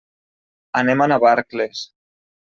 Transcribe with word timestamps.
Anem 0.81 1.03
a 1.05 1.07
Navarcles. 1.13 1.83